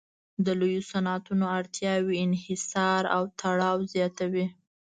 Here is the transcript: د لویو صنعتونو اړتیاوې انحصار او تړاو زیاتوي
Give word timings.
د 0.45 0.47
لویو 0.59 0.87
صنعتونو 0.91 1.45
اړتیاوې 1.57 2.15
انحصار 2.25 3.01
او 3.15 3.23
تړاو 3.39 3.77
زیاتوي 3.93 4.45